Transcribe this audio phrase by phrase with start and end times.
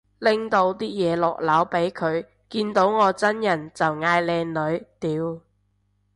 [0.17, 5.39] 拎到啲嘢落樓俾佢，見到我真人就嗌靚女，屌